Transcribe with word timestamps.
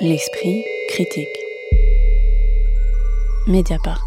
L'esprit 0.00 0.64
critique. 0.90 1.26
Mediapart. 3.48 4.06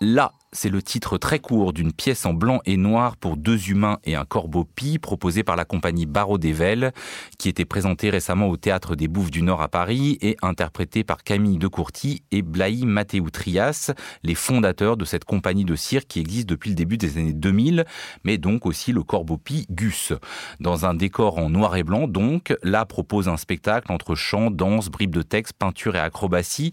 Là, 0.00 0.32
c'est 0.52 0.68
le 0.68 0.82
titre 0.82 1.16
très 1.16 1.38
court 1.38 1.72
d'une 1.72 1.92
pièce 1.92 2.26
en 2.26 2.34
blanc 2.34 2.60
et 2.66 2.76
noir 2.76 3.16
pour 3.16 3.36
deux 3.36 3.70
humains 3.70 3.98
et 4.04 4.16
un 4.16 4.24
corbeau 4.24 4.64
pie 4.64 4.98
proposée 4.98 5.44
par 5.44 5.54
la 5.54 5.64
compagnie 5.64 6.06
Barreau 6.06 6.38
d'Evel, 6.38 6.92
qui 7.38 7.48
était 7.48 7.64
présentée 7.64 8.10
récemment 8.10 8.48
au 8.48 8.56
Théâtre 8.56 8.96
des 8.96 9.06
Bouffes 9.06 9.30
du 9.30 9.42
Nord 9.42 9.62
à 9.62 9.68
Paris 9.68 10.18
et 10.20 10.36
interprétée 10.42 11.04
par 11.04 11.22
Camille 11.22 11.58
de 11.58 11.68
Courty 11.68 12.24
et 12.32 12.42
Blaï 12.42 12.84
Mathéou 12.84 13.30
Trias, 13.30 13.92
les 14.24 14.34
fondateurs 14.34 14.96
de 14.96 15.04
cette 15.04 15.24
compagnie 15.24 15.64
de 15.64 15.76
cirque 15.76 16.08
qui 16.08 16.20
existe 16.20 16.48
depuis 16.48 16.70
le 16.70 16.76
début 16.76 16.96
des 16.96 17.16
années 17.16 17.32
2000, 17.32 17.84
mais 18.24 18.36
donc 18.36 18.66
aussi 18.66 18.92
le 18.92 19.04
corbeau 19.04 19.36
pie 19.36 19.66
Gus. 19.70 20.12
Dans 20.58 20.84
un 20.84 20.94
décor 20.94 21.38
en 21.38 21.48
noir 21.48 21.76
et 21.76 21.84
blanc, 21.84 22.08
donc, 22.08 22.56
là 22.64 22.84
propose 22.86 23.28
un 23.28 23.36
spectacle 23.36 23.92
entre 23.92 24.16
chant, 24.16 24.50
danse, 24.50 24.88
bribes 24.88 25.14
de 25.14 25.22
texte, 25.22 25.52
peinture 25.52 25.94
et 25.94 26.00
acrobatie. 26.00 26.72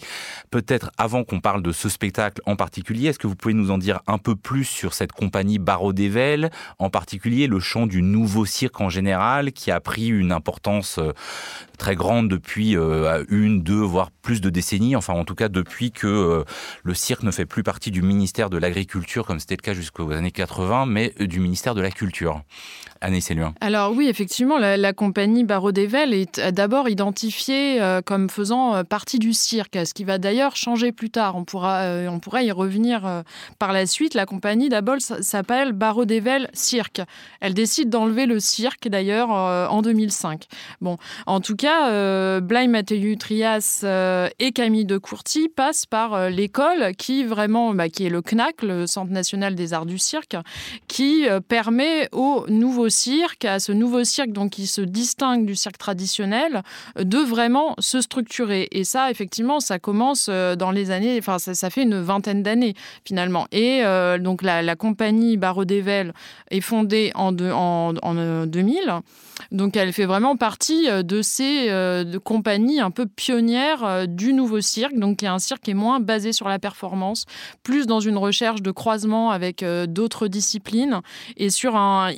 Peut-être 0.49 0.89
avant 0.97 1.23
qu'on 1.23 1.41
parle 1.41 1.61
de 1.61 1.71
ce 1.71 1.89
spectacle 1.89 2.41
en 2.47 2.55
particulier, 2.55 3.09
est-ce 3.09 3.19
que 3.19 3.27
vous 3.27 3.35
pouvez 3.35 3.53
nous 3.53 3.66
en 3.71 3.77
dire 3.77 4.01
un 4.07 4.17
peu 4.17 4.35
plus 4.35 4.65
sur 4.65 4.93
cette 4.93 5.11
compagnie 5.11 5.59
Barreau 5.59 5.93
d'Evel, 5.93 6.49
en 6.79 6.89
particulier 6.89 7.47
le 7.47 7.59
chant 7.59 7.87
du 7.87 8.01
nouveau 8.01 8.45
cirque 8.45 8.81
en 8.81 8.89
général, 8.89 9.51
qui 9.51 9.71
a 9.71 9.79
pris 9.79 10.07
une 10.07 10.31
importance 10.31 10.97
euh, 10.99 11.13
très 11.77 11.95
grande 11.95 12.27
depuis 12.27 12.75
euh, 12.75 13.23
une, 13.29 13.61
deux, 13.61 13.81
voire 13.81 14.09
plus 14.11 14.41
de 14.41 14.49
décennies, 14.49 14.95
enfin 14.95 15.13
en 15.13 15.25
tout 15.25 15.35
cas 15.35 15.47
depuis 15.47 15.91
que 15.91 16.07
euh, 16.07 16.43
le 16.83 16.93
cirque 16.93 17.23
ne 17.23 17.31
fait 17.31 17.45
plus 17.45 17.63
partie 17.63 17.91
du 17.91 18.01
ministère 18.01 18.49
de 18.49 18.57
l'Agriculture, 18.57 19.25
comme 19.25 19.39
c'était 19.39 19.55
le 19.55 19.61
cas 19.61 19.73
jusqu'aux 19.73 20.11
années 20.11 20.31
80, 20.31 20.85
mais 20.87 21.13
du 21.19 21.39
ministère 21.39 21.75
de 21.75 21.81
la 21.81 21.91
Culture. 21.91 22.41
Anne 22.99 23.21
Céluin. 23.21 23.53
Alors 23.61 23.91
oui, 23.91 24.07
effectivement, 24.07 24.57
la, 24.57 24.93
compagnie 24.93 25.43
Barreau 25.43 25.71
d'Evel 25.71 26.15
est 26.15 26.39
d'abord 26.39 26.89
identifiée 26.89 27.79
comme 28.05 28.27
faisant 28.27 28.83
partie 28.83 29.19
du 29.19 29.33
cirque, 29.33 29.77
ce 29.85 29.93
qui 29.93 30.03
va 30.03 30.17
d'ailleurs 30.17 30.55
changer 30.55 30.91
plus 30.91 31.11
tard. 31.11 31.35
On 31.35 31.43
pourra, 31.43 31.83
on 32.09 32.19
pourra 32.19 32.41
y 32.41 32.51
revenir 32.51 33.23
par 33.59 33.73
la 33.73 33.85
suite, 33.85 34.13
la 34.13 34.25
compagnie 34.25 34.69
d'abord 34.69 34.97
s'appelle 34.99 35.73
Barreau 35.73 36.05
d'Evel 36.05 36.49
Cirque. 36.53 37.01
Elle 37.41 37.53
décide 37.53 37.89
d'enlever 37.89 38.25
le 38.25 38.39
cirque 38.39 38.87
d'ailleurs 38.87 39.35
euh, 39.35 39.67
en 39.67 39.81
2005. 39.81 40.45
Bon, 40.81 40.97
en 41.25 41.39
tout 41.39 41.55
cas, 41.55 41.89
euh, 41.89 42.39
Blaise 42.39 42.67
Trias 43.19 43.81
euh, 43.83 44.29
et 44.39 44.51
Camille 44.51 44.85
de 44.85 44.97
Courty 44.97 45.49
passent 45.49 45.85
par 45.85 46.13
euh, 46.13 46.29
l'école 46.29 46.95
qui 46.95 47.23
vraiment, 47.23 47.73
bah, 47.73 47.89
qui 47.89 48.05
est 48.05 48.09
le 48.09 48.21
CNAC, 48.21 48.61
le 48.61 48.87
Centre 48.87 49.11
national 49.11 49.55
des 49.55 49.73
arts 49.73 49.85
du 49.85 49.97
cirque, 49.97 50.35
qui 50.87 51.25
permet 51.47 52.09
au 52.11 52.45
nouveau 52.47 52.89
cirque, 52.89 53.45
à 53.45 53.59
ce 53.59 53.71
nouveau 53.71 54.03
cirque 54.03 54.31
donc 54.31 54.51
qui 54.51 54.67
se 54.67 54.81
distingue 54.81 55.45
du 55.45 55.55
cirque 55.55 55.77
traditionnel, 55.77 56.63
de 56.97 57.17
vraiment 57.17 57.75
se 57.79 58.01
structurer. 58.01 58.67
Et 58.71 58.83
ça, 58.83 59.11
effectivement, 59.11 59.59
ça 59.59 59.79
commence 59.79 60.29
dans 60.29 60.71
les 60.71 60.91
années, 60.91 61.17
enfin, 61.19 61.39
ça, 61.39 61.53
ça 61.53 61.69
fait 61.69 61.83
une 61.83 61.99
vingtaine 61.99 62.43
d'années 62.43 62.73
finalement. 63.05 63.46
Et 63.51 63.81
euh, 63.83 64.17
donc 64.17 64.41
la, 64.41 64.75
compagnie 64.75 65.37
Barreau 65.37 65.65
d'Evel 65.65 66.13
est 66.51 66.61
fondée 66.61 67.11
en, 67.15 67.31
2000. 67.31 68.89
Euh, 68.89 68.99
donc 69.51 69.77
elle 69.77 69.93
fait 69.93 70.05
vraiment 70.05 70.35
partie 70.35 70.89
euh, 70.89 71.03
de 71.03 71.21
ces 71.21 71.69
compagnies 72.23 72.79
un 72.79 72.91
peu 72.91 73.05
pionnières 73.05 74.07
du 74.07 74.33
nouveau 74.33 74.61
cirque, 74.61 74.95
donc 74.95 75.17
qui 75.17 75.25
est 75.25 75.29
un 75.29 75.39
cirque 75.39 75.63
qui 75.63 75.71
est 75.71 75.75
moins 75.75 75.99
basé 75.99 76.33
sur 76.33 76.47
la 76.47 76.59
performance, 76.59 77.25
plus 77.63 77.87
dans 77.87 77.99
une 77.99 78.17
recherche 78.17 78.61
de 78.61 78.71
croisement 78.71 79.31
avec 79.31 79.63
d'autres 79.87 80.27
disciplines. 80.27 81.01
Et 81.37 81.49
sur 81.49 81.75
un, 81.75 82.11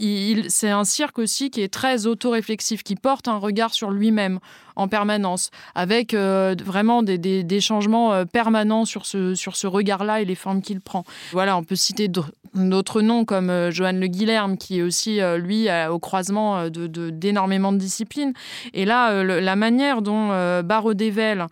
c'est 0.47 0.69
un 0.69 0.83
cirque 0.83 1.19
aussi 1.19 1.49
qui 1.49 1.61
est 1.61 1.73
très 1.73 2.07
autoréflexif, 2.07 2.83
qui 2.83 2.95
porte 2.95 3.27
un 3.27 3.37
regard 3.37 3.73
sur 3.73 3.91
lui-même 3.91 4.39
en 4.79 4.87
permanence, 4.87 5.51
avec 5.75 6.13
vraiment 6.13 7.03
des, 7.03 7.59
changements 7.59 8.25
permanents 8.25 8.85
sur 8.85 9.05
ce, 9.05 9.35
sur 9.35 9.55
ce 9.55 9.67
regard-là 9.67 10.21
et 10.21 10.25
les 10.25 10.35
formes 10.35 10.61
qu'il 10.61 10.81
prend. 10.81 11.03
Voilà, 11.31 11.57
on 11.57 11.63
peut 11.63 11.75
citer 11.75 12.07
d'autres 12.07 13.01
noms 13.01 13.25
comme 13.25 13.49
euh, 13.49 13.71
Joanne 13.71 13.99
Le 13.99 14.07
Guilherme, 14.07 14.57
qui 14.57 14.79
est 14.79 14.81
aussi, 14.81 15.21
euh, 15.21 15.37
lui, 15.37 15.67
au 15.89 15.99
croisement 15.99 16.57
euh, 16.57 16.69
d'énormément 16.69 17.71
de, 17.71 17.77
disciplines. 17.77 18.33
Et 18.73 18.85
là, 18.85 19.23
la 19.23 19.55
manière 19.55 20.01
dont 20.01 20.29
Barreau 20.63 20.93
d'Evel 20.93 21.45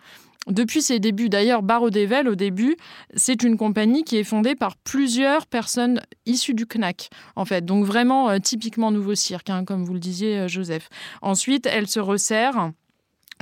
depuis 0.46 0.82
ses 0.82 0.98
débuts, 0.98 1.28
d'ailleurs, 1.28 1.62
Barreau 1.62 1.90
d'Evel, 1.90 2.28
au 2.28 2.34
début, 2.34 2.76
c'est 3.14 3.42
une 3.42 3.56
compagnie 3.56 4.04
qui 4.04 4.16
est 4.16 4.24
fondée 4.24 4.54
par 4.54 4.76
plusieurs 4.76 5.46
personnes 5.46 6.00
issues 6.26 6.54
du 6.54 6.66
CNAC, 6.66 7.10
en 7.36 7.44
fait. 7.44 7.64
Donc 7.64 7.84
vraiment 7.84 8.38
typiquement 8.40 8.90
nouveau 8.90 9.14
cirque, 9.14 9.50
hein, 9.50 9.64
comme 9.64 9.84
vous 9.84 9.94
le 9.94 10.00
disiez, 10.00 10.48
Joseph. 10.48 10.88
Ensuite, 11.22 11.66
elle 11.66 11.86
se 11.86 12.00
resserre 12.00 12.70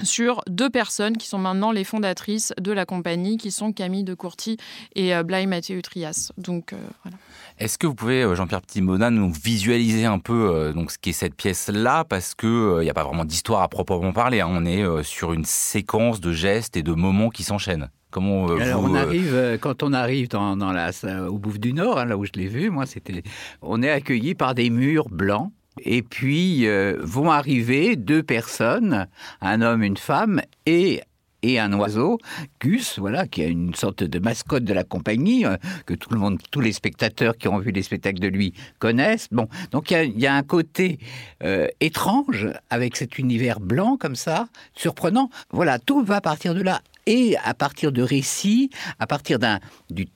sur 0.03 0.43
deux 0.49 0.71
personnes 0.71 1.17
qui 1.17 1.27
sont 1.27 1.39
maintenant 1.39 1.73
les 1.73 1.85
fondatrices 1.85 2.53
de 2.61 2.73
la 2.73 2.87
compagnie, 2.87 3.37
qui 3.37 3.51
sont 3.51 3.73
Camille 3.73 4.05
de 4.05 4.15
Courty 4.15 4.57
et 4.95 5.15
euh, 5.15 5.23
Blaise 5.23 5.47
Mathieu 5.47 5.81
Trias. 5.83 6.33
Donc 6.39 6.73
euh, 6.73 6.77
voilà. 7.03 7.17
Est-ce 7.59 7.79
que 7.79 7.87
vous 7.87 7.95
pouvez, 7.95 8.23
euh, 8.23 8.35
Jean-Pierre 8.35 8.63
Petit-Mona, 8.63 9.11
nous 9.11 9.33
visualiser 9.33 10.05
un 10.05 10.19
peu 10.19 10.73
donc 10.75 10.91
ce 10.91 10.99
qu'est 10.99 11.13
cette 11.13 11.35
pièce-là? 11.35 12.05
Parce 12.05 12.35
qu'il 12.35 12.81
n'y 12.81 12.91
a 12.91 12.95
pas 12.95 13.05
vraiment 13.05 13.25
d'histoire 13.25 13.63
à 13.63 13.69
proprement 13.69 14.13
parler. 14.13 14.41
Hein. 14.41 14.49
On 14.51 14.65
est 14.65 15.03
sur 15.03 15.33
une 15.33 15.45
séquence 15.45 16.21
de 16.21 16.33
gestes 16.33 16.77
et 16.77 16.83
de 16.83 16.93
moments 16.93 17.31
qui 17.31 17.43
s'enchaînent. 17.43 17.89
Comment 18.11 18.47
Alors 18.49 18.83
on 18.83 18.95
arrive 18.95 19.59
quand 19.61 19.83
on 19.83 19.93
arrive 19.93 20.29
dans, 20.29 20.55
la, 20.57 20.91
au 21.29 21.39
Bouffe 21.39 21.59
du 21.59 21.73
Nord, 21.73 21.99
hein, 21.99 22.07
là 22.07 22.17
où 22.17 22.25
je 22.25 22.33
l'ai 22.35 22.47
vu, 22.47 22.71
moi 22.71 22.87
c'était, 22.87 23.23
on 23.61 23.83
est 23.83 23.91
accueilli 23.91 24.35
par 24.35 24.55
des 24.55 24.71
murs 24.71 25.09
blancs 25.11 25.53
et 25.83 26.03
puis 26.03 26.67
euh, 26.67 26.97
vont 27.01 27.31
arriver 27.31 27.97
deux 27.97 28.23
personnes, 28.23 29.07
un 29.41 29.63
homme, 29.63 29.83
une 29.83 29.97
femme, 29.97 30.41
et 30.67 31.03
et 31.43 31.61
un 31.61 31.73
oiseau, 31.75 32.19
Gus, 32.61 32.99
voilà, 32.99 33.27
qui 33.27 33.43
est 33.43 33.51
une 33.51 33.75
sorte 33.75 34.03
de 34.03 34.19
mascotte 34.19 34.65
de 34.65 34.73
la 34.73 34.85
compagnie 34.85 35.45
euh, 35.45 35.57
que 35.85 35.95
tout 35.95 36.13
le 36.13 36.19
monde, 36.19 36.39
tous 36.51 36.61
les 36.61 36.73
spectateurs 36.73 37.37
qui 37.37 37.47
ont 37.47 37.59
vu 37.59 37.71
les 37.71 37.83
spectacles 37.83 38.19
de 38.19 38.29
lui 38.29 38.53
connaissent. 38.79 39.29
Bon, 39.31 39.49
donc 39.71 39.91
il 39.91 40.19
y, 40.19 40.27
a 40.27 40.35
un 40.35 40.43
côté 40.43 40.99
euh, 41.45 41.69
étrange 41.81 42.49
avec 42.71 42.97
cet 42.97 43.19
univers 43.19 43.61
blanc 43.61 43.97
comme 43.97 44.17
ça, 44.17 44.49
surprenant. 44.75 45.31
Voilà, 45.51 45.79
tout 45.79 46.03
va 46.03 46.21
partir 46.21 46.55
de 46.55 46.63
là 46.63 46.81
et 47.07 47.37
à 47.45 47.55
partir 47.55 47.93
de 47.93 48.03
récits, 48.03 48.71
à 48.99 49.07
partir 49.07 49.39
d'un 49.39 49.61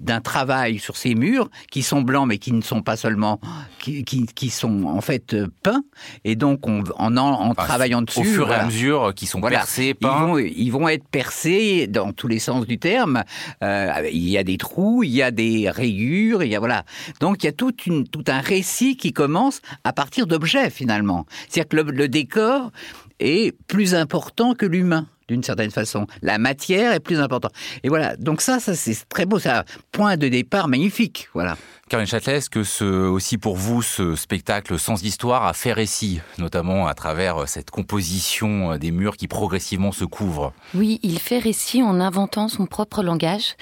d'un 0.01 0.21
travail 0.21 0.79
sur 0.79 0.97
ces 0.97 1.15
murs 1.15 1.49
qui 1.71 1.83
sont 1.83 2.03
blancs 2.03 2.27
mais 2.27 2.39
qui 2.39 2.53
ne 2.53 2.61
sont 2.61 2.83
pas 2.83 2.97
seulement 2.97 3.41
qui, 3.79 4.05
qui, 4.05 4.51
sont 4.51 4.85
en 4.85 5.01
fait 5.01 5.35
euh, 5.35 5.47
peints 5.63 5.83
et 6.25 6.35
donc 6.37 6.67
on, 6.67 6.83
en, 6.99 7.17
en 7.17 7.55
travaillant 7.55 8.03
dessus 8.03 8.21
au 8.21 8.25
fur 8.25 8.51
et 8.51 8.55
à 8.55 8.67
mesure 8.67 9.15
qui 9.15 9.27
sont 9.27 9.41
percés 9.41 9.95
peints. 9.95 10.19
Ils 10.21 10.27
vont, 10.27 10.39
ils 10.39 10.71
vont 10.71 10.89
être 10.89 11.07
percés 11.09 11.87
dans 11.87 12.13
tous 12.13 12.29
les 12.29 12.39
sens 12.39 12.67
du 12.67 12.79
terme. 12.79 13.25
Euh, 13.63 14.09
il 14.13 14.29
y 14.29 14.39
a 14.39 14.45
des 14.45 14.59
trous, 14.59 15.03
il 15.03 15.11
y 15.11 15.23
a 15.23 15.31
des 15.31 15.71
rayures, 15.71 16.43
il 16.43 16.51
y 16.51 16.57
a 16.57 16.59
voilà. 16.59 16.85
Donc 17.21 17.43
il 17.43 17.47
y 17.47 17.49
a 17.49 17.53
toute 17.53 17.87
une, 17.87 18.07
tout 18.07 18.25
un 18.29 18.41
récit 18.41 18.97
qui 18.97 19.13
commence 19.13 19.61
à 19.85 19.93
partir 19.93 20.27
d'objets 20.27 20.71
finalement. 20.71 21.27
C'est-à-dire 21.49 21.87
que 21.87 21.93
le 21.93 22.09
décor 22.09 22.73
est 23.21 23.55
plus 23.67 23.95
important 23.95 24.55
que 24.55 24.67
l'humain 24.67 25.07
d'une 25.31 25.43
certaine 25.43 25.71
façon. 25.71 26.07
La 26.23 26.39
matière 26.39 26.93
est 26.93 27.01
plus 27.01 27.21
importante. 27.21 27.53
Et 27.83 27.89
voilà, 27.89 28.17
donc 28.17 28.41
ça, 28.41 28.59
ça 28.59 28.75
c'est 28.75 28.97
très 29.09 29.27
beau, 29.27 29.39
c'est 29.39 29.49
un 29.51 29.65
point 29.93 30.17
de 30.17 30.29
départ 30.29 30.69
magnifique. 30.69 31.29
Voilà. 31.35 31.57
Caroline 31.91 32.07
Châtelet, 32.07 32.37
est-ce 32.37 32.51
que 32.51 32.63
ce, 32.63 32.85
aussi 32.85 33.37
pour 33.37 33.57
vous, 33.57 33.83
ce 33.83 34.15
spectacle 34.15 34.79
sans 34.79 35.03
histoire 35.03 35.45
a 35.45 35.53
fait 35.53 35.73
récit, 35.73 36.21
notamment 36.39 36.87
à 36.87 36.95
travers 36.95 37.49
cette 37.49 37.73
composition 37.73 38.77
des 38.77 38.93
murs 38.93 39.17
qui 39.17 39.27
progressivement 39.27 39.91
se 39.91 40.05
couvrent? 40.05 40.53
Oui, 40.77 41.01
il 41.03 41.19
fait 41.19 41.41
récit 41.41 41.83
en 41.83 41.99
inventant 41.99 42.47
son 42.47 42.67
propre 42.67 43.03
langage 43.03 43.57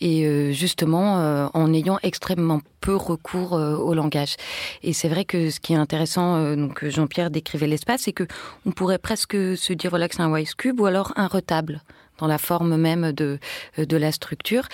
et 0.00 0.24
euh, 0.24 0.50
justement 0.50 1.18
euh, 1.18 1.48
en 1.52 1.74
ayant 1.74 1.98
extrêmement 2.02 2.62
peu 2.80 2.96
recours 2.96 3.52
euh, 3.52 3.76
au 3.76 3.92
langage. 3.92 4.36
Et 4.82 4.94
c'est 4.94 5.10
vrai 5.10 5.26
que 5.26 5.50
ce 5.50 5.60
qui 5.60 5.74
est 5.74 5.76
intéressant, 5.76 6.56
donc 6.56 6.88
Jean-Pierre 6.88 7.28
décrivait 7.28 7.66
l'espace, 7.66 8.04
c'est 8.04 8.14
que 8.14 8.24
on 8.64 8.70
pourrait 8.70 8.96
presque 8.96 9.36
se 9.58 9.72
dire 9.74 9.90
voilà 9.90 10.08
que 10.08 10.14
c'est 10.14 10.22
un 10.22 10.32
wise 10.32 10.54
cube 10.54 10.80
ou 10.80 10.86
alors 10.86 11.12
un 11.16 11.26
retable 11.26 11.82
dans 12.18 12.26
la 12.26 12.38
forme 12.38 12.76
même 12.76 13.12
de, 13.12 13.38
de 13.78 13.96
la 13.96 14.12
structure, 14.12 14.68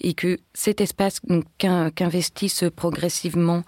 et 0.00 0.14
que 0.14 0.38
cet 0.52 0.80
espace 0.80 1.20
qu'investissent 1.58 2.64
progressivement 2.74 3.62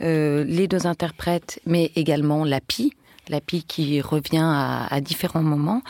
euh, 0.00 0.44
les 0.44 0.68
deux 0.68 0.86
interprètes, 0.86 1.60
mais 1.66 1.92
également 1.94 2.44
la 2.44 2.60
PI, 2.60 2.92
L'api 3.28 3.62
qui 3.62 4.00
revient 4.00 4.42
à, 4.42 5.00
différents 5.00 5.42
moments. 5.42 5.82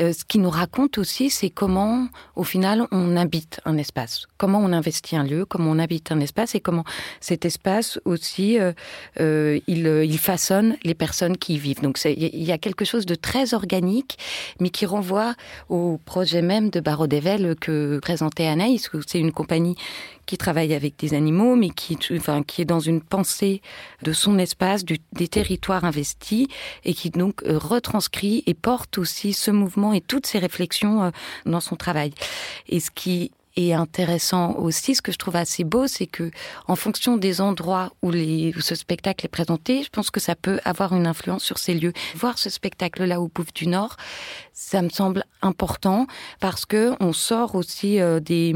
Euh, 0.00 0.12
ce 0.12 0.24
qui 0.24 0.38
nous 0.38 0.50
raconte 0.50 0.98
aussi, 0.98 1.30
c'est 1.30 1.50
comment, 1.50 2.06
au 2.36 2.44
final, 2.44 2.86
on 2.92 3.16
habite 3.16 3.60
un 3.64 3.76
espace, 3.76 4.26
comment 4.38 4.60
on 4.60 4.72
investit 4.72 5.16
un 5.16 5.24
lieu, 5.24 5.44
comment 5.44 5.70
on 5.70 5.78
habite 5.78 6.12
un 6.12 6.20
espace 6.20 6.54
et 6.54 6.60
comment 6.60 6.84
cet 7.20 7.44
espace 7.44 7.98
aussi, 8.04 8.58
euh, 8.58 8.72
euh, 9.20 9.58
il, 9.66 10.18
façonne 10.18 10.76
les 10.84 10.94
personnes 10.94 11.36
qui 11.36 11.54
y 11.54 11.58
vivent. 11.58 11.82
Donc 11.82 11.98
il 12.04 12.42
y 12.42 12.52
a 12.52 12.58
quelque 12.58 12.84
chose 12.84 13.04
de 13.04 13.14
très 13.14 13.52
organique, 13.52 14.18
mais 14.60 14.70
qui 14.70 14.86
renvoie 14.86 15.34
au 15.68 15.98
projet 16.04 16.42
même 16.42 16.70
de 16.70 16.80
Barreau 16.80 17.06
d'Evel 17.06 17.54
que 17.60 17.98
présentait 18.00 18.46
Anaïs, 18.46 18.88
c'est 19.06 19.18
une 19.18 19.32
compagnie 19.32 19.76
qui 20.26 20.36
travaille 20.36 20.74
avec 20.74 20.98
des 20.98 21.14
animaux, 21.14 21.56
mais 21.56 21.70
qui, 21.70 21.96
enfin, 22.12 22.42
qui 22.42 22.62
est 22.62 22.66
dans 22.66 22.80
une 22.80 23.00
pensée 23.00 23.62
de 24.02 24.12
son 24.12 24.38
espace, 24.38 24.84
des 24.84 25.28
territoires 25.28 25.84
investis, 25.84 26.48
et 26.84 26.94
qui 26.94 27.10
donc 27.10 27.42
euh, 27.44 27.58
retranscrit 27.58 28.42
et 28.46 28.54
porte 28.54 28.98
aussi 28.98 29.32
ce 29.32 29.50
mouvement 29.50 29.92
et 29.92 30.00
toutes 30.00 30.26
ces 30.26 30.38
réflexions 30.38 31.04
euh, 31.04 31.10
dans 31.46 31.60
son 31.60 31.76
travail. 31.76 32.12
Et 32.68 32.80
ce 32.80 32.90
qui 32.90 33.30
et 33.56 33.72
intéressant 33.72 34.54
aussi, 34.56 34.94
ce 34.94 35.02
que 35.02 35.12
je 35.12 35.16
trouve 35.16 35.36
assez 35.36 35.64
beau, 35.64 35.86
c'est 35.86 36.06
que 36.06 36.30
en 36.68 36.76
fonction 36.76 37.16
des 37.16 37.40
endroits 37.40 37.92
où, 38.02 38.10
les, 38.10 38.54
ce 38.60 38.74
spectacle 38.74 39.24
est 39.24 39.30
présenté, 39.30 39.82
je 39.82 39.88
pense 39.88 40.10
que 40.10 40.20
ça 40.20 40.34
peut 40.34 40.60
avoir 40.64 40.94
une 40.94 41.06
influence 41.06 41.42
sur 41.42 41.56
ces 41.56 41.74
lieux. 41.74 41.94
Voir 42.14 42.38
ce 42.38 42.50
spectacle-là 42.50 43.20
au 43.20 43.28
Bouffe 43.28 43.54
du 43.54 43.66
Nord, 43.66 43.96
ça 44.52 44.82
me 44.82 44.90
semble 44.90 45.24
important 45.42 46.06
parce 46.40 46.66
que 46.66 46.94
on 47.00 47.12
sort 47.12 47.54
aussi 47.54 48.00
euh, 48.00 48.20
des, 48.20 48.54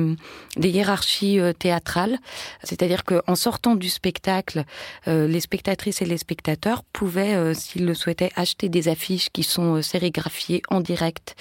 des 0.56 0.68
hiérarchies 0.68 1.40
euh, 1.40 1.52
théâtrales. 1.52 2.18
C'est-à-dire 2.62 3.04
qu'en 3.04 3.34
sortant 3.34 3.76
du 3.76 3.88
spectacle, 3.88 4.64
euh, 5.08 5.26
les 5.26 5.40
spectatrices 5.40 6.02
et 6.02 6.06
les 6.06 6.18
spectateurs 6.18 6.84
pouvaient, 6.84 7.54
s'ils 7.54 7.86
le 7.86 7.94
souhaitaient, 7.94 8.32
acheter 8.36 8.68
des 8.68 8.88
affiches 8.88 9.30
qui 9.30 9.42
sont 9.42 9.80
sérigraphiées 9.82 10.62
en 10.68 10.80
direct 10.80 11.36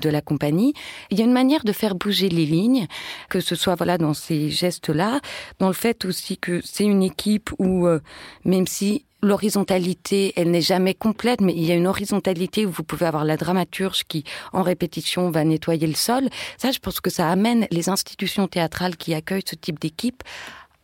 de 0.00 0.08
la 0.08 0.20
compagnie. 0.20 0.74
Il 1.10 1.18
y 1.18 1.22
a 1.22 1.24
une 1.24 1.32
manière 1.32 1.64
de 1.64 1.72
faire 1.72 1.94
bouger 1.94 2.28
les 2.28 2.46
lignes 2.46 2.86
que 3.28 3.40
ce 3.40 3.54
soit 3.54 3.74
voilà 3.74 3.98
dans 3.98 4.14
ces 4.14 4.50
gestes-là, 4.50 5.20
dans 5.58 5.68
le 5.68 5.74
fait 5.74 6.04
aussi 6.04 6.38
que 6.38 6.60
c'est 6.64 6.84
une 6.84 7.02
équipe 7.02 7.50
où 7.58 7.86
euh, 7.86 8.00
même 8.44 8.66
si 8.66 9.04
l'horizontalité, 9.24 10.32
elle 10.36 10.50
n'est 10.50 10.60
jamais 10.60 10.94
complète, 10.94 11.40
mais 11.40 11.54
il 11.54 11.64
y 11.64 11.72
a 11.72 11.74
une 11.74 11.86
horizontalité 11.86 12.66
où 12.66 12.70
vous 12.70 12.84
pouvez 12.84 13.06
avoir 13.06 13.24
la 13.24 13.36
dramaturge 13.36 14.04
qui, 14.04 14.24
en 14.52 14.62
répétition, 14.62 15.30
va 15.30 15.44
nettoyer 15.44 15.86
le 15.86 15.94
sol. 15.94 16.28
Ça, 16.58 16.70
je 16.70 16.78
pense 16.78 17.00
que 17.00 17.10
ça 17.10 17.30
amène 17.30 17.66
les 17.70 17.88
institutions 17.88 18.46
théâtrales 18.46 18.96
qui 18.96 19.14
accueillent 19.14 19.42
ce 19.46 19.56
type 19.56 19.80
d'équipe 19.80 20.22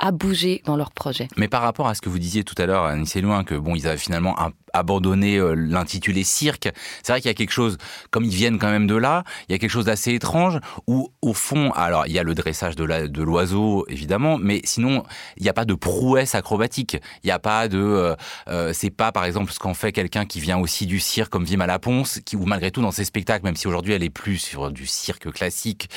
à 0.00 0.12
bouger 0.12 0.62
dans 0.64 0.76
leur 0.76 0.90
projet. 0.90 1.28
Mais 1.36 1.46
par 1.46 1.62
rapport 1.62 1.86
à 1.86 1.94
ce 1.94 2.00
que 2.00 2.08
vous 2.08 2.18
disiez 2.18 2.42
tout 2.42 2.54
à 2.58 2.66
l'heure, 2.66 2.84
Annie 2.84 3.06
loin 3.20 3.44
que 3.44 3.54
bon, 3.54 3.76
ils 3.76 3.86
avaient 3.86 3.98
finalement 3.98 4.40
un 4.40 4.50
abandonner 4.72 5.36
euh, 5.36 5.54
l'intitulé 5.54 6.24
cirque. 6.24 6.68
C'est 7.02 7.12
vrai 7.12 7.20
qu'il 7.20 7.28
y 7.28 7.32
a 7.32 7.34
quelque 7.34 7.52
chose, 7.52 7.78
comme 8.10 8.24
ils 8.24 8.34
viennent 8.34 8.58
quand 8.58 8.70
même 8.70 8.86
de 8.86 8.94
là, 8.94 9.24
il 9.48 9.52
y 9.52 9.54
a 9.54 9.58
quelque 9.58 9.70
chose 9.70 9.86
d'assez 9.86 10.14
étrange 10.14 10.58
où, 10.86 11.12
au 11.22 11.34
fond, 11.34 11.72
alors 11.72 12.06
il 12.06 12.12
y 12.12 12.18
a 12.18 12.22
le 12.22 12.34
dressage 12.34 12.76
de 12.76 13.22
l'oiseau, 13.22 13.84
évidemment, 13.88 14.38
mais 14.38 14.60
sinon, 14.64 15.04
il 15.36 15.42
n'y 15.42 15.48
a 15.48 15.52
pas 15.52 15.64
de 15.64 15.74
prouesse 15.74 16.34
acrobatique. 16.34 16.96
Il 17.22 17.26
n'y 17.26 17.32
a 17.32 17.38
pas 17.38 17.68
de. 17.68 17.78
Euh, 17.78 18.16
euh, 18.48 18.72
c'est 18.72 18.90
pas, 18.90 19.12
par 19.12 19.24
exemple, 19.24 19.52
ce 19.52 19.58
qu'en 19.58 19.74
fait 19.74 19.92
quelqu'un 19.92 20.24
qui 20.24 20.40
vient 20.40 20.58
aussi 20.58 20.86
du 20.86 21.00
cirque, 21.00 21.30
comme 21.30 21.44
Vima 21.44 21.66
Laponce, 21.66 22.20
qui, 22.24 22.36
ou 22.36 22.44
malgré 22.44 22.70
tout, 22.70 22.82
dans 22.82 22.90
ses 22.90 23.04
spectacles, 23.04 23.44
même 23.44 23.56
si 23.56 23.66
aujourd'hui 23.66 23.92
elle 23.92 24.02
est 24.02 24.10
plus 24.10 24.38
sur 24.38 24.70
du 24.70 24.86
cirque 24.86 25.30
classique, 25.32 25.88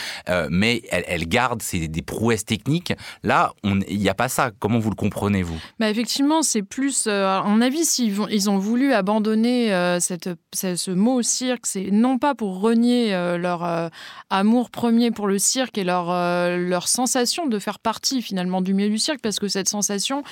mais 0.50 0.82
elle, 0.90 1.28
garde 1.28 1.62
ses, 1.62 1.88
des 1.88 2.02
prouesses 2.02 2.46
techniques. 2.46 2.94
Là, 3.24 3.54
il 3.94 4.00
n'y 4.00 4.10
a 4.10 4.14
pas 4.14 4.30
ça. 4.30 4.52
Comment 4.60 4.80
vous 4.80 4.90
le 4.90 4.96
comprenez, 4.96 5.44
vous? 5.44 5.58
Bah 5.80 5.90
Effectivement, 5.90 6.42
c'est 6.42 6.64
plus. 6.64 7.08
à 7.08 7.44
mon 7.46 7.62
avis, 7.62 7.86
s'ils 7.86 8.14
ils 8.30 8.50
ont 8.50 8.58
voulu 8.58 8.94
abandonner 8.94 9.74
euh, 9.74 10.00
ce 10.00 10.92
mot 10.92 11.22
cirque, 11.22 11.66
c'est 11.66 11.92
non 11.92 12.18
pas 12.18 12.36
pour 12.36 12.60
renier 12.60 13.14
euh, 13.14 13.38
leur 13.38 13.64
euh, 13.64 13.90
amour 14.30 14.70
premier 14.70 15.12
pour 15.12 15.28
le 15.28 15.38
cirque 15.40 15.78
et 15.78 15.84
leur 15.84 16.88
sensation 16.88 17.48
de 17.48 17.60
faire 17.60 17.80
partie 17.80 18.22
finalement 18.22 18.62
du 18.62 18.74
milieu 18.74 18.90
du 18.90 18.98
cirque, 18.98 19.22
parce 19.22 19.40
que 19.40 19.48
cette 19.48 19.70
sensation, 19.70 20.24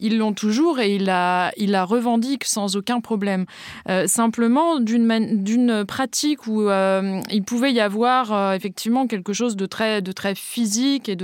ils 0.00 0.18
l'ont 0.18 0.32
toujours 0.32 0.80
et 0.80 0.94
ils 0.94 1.04
la, 1.04 1.52
il 1.56 1.70
la 1.70 1.84
revendiquent 1.84 2.44
sans 2.44 2.76
aucun 2.76 3.00
problème. 3.00 3.46
Euh, 3.88 4.06
simplement, 4.06 4.78
d'une 4.80 5.84
pratique 5.86 6.46
où 6.46 6.62
euh, 6.62 7.20
il 7.30 7.42
pouvait 7.42 7.72
y 7.72 7.80
avoir 7.80 8.32
euh, 8.32 8.54
effectivement 8.54 9.06
quelque 9.06 9.32
chose 9.32 9.56
de 9.56 9.66
très, 9.66 10.02
physique 10.34 11.08
et 11.08 11.16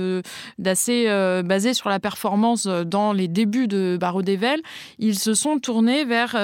d'assez 0.57 1.05
basé 1.43 1.73
sur 1.73 1.89
la 1.89 1.99
performance 1.99 2.65
dans 2.65 3.13
les 3.13 3.27
débuts 3.27 3.67
de 3.67 3.97
Barreau 3.99 4.21
d'Evel, 4.21 4.61
ils 4.99 5.17
se 5.19 5.33
sont 5.33 5.59
tournés 5.59 6.05
vers 6.05 6.35